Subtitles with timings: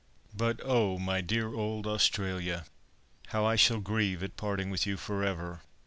[0.35, 0.97] But, oh!
[0.97, 2.65] my dear old Australia!
[3.27, 5.61] how I shall grieve at parting with you for ever!"